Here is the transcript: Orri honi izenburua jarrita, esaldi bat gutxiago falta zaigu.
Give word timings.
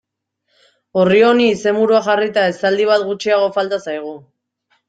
Orri 1.01 1.19
honi 1.27 1.45
izenburua 1.57 2.01
jarrita, 2.07 2.47
esaldi 2.55 2.91
bat 2.93 3.07
gutxiago 3.13 3.55
falta 3.59 3.81
zaigu. 3.89 4.19